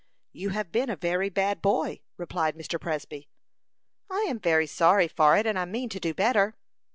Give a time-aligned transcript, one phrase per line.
[0.31, 2.81] "You have been a very bad boy," replied Mr.
[2.81, 3.29] Presby.
[4.09, 6.57] "I am very sorry for it, and I mean to do better."